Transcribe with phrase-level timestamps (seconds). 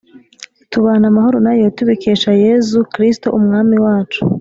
[0.71, 4.21] tubana amahoro na yo tubikesha yezu kristo umwami wacu”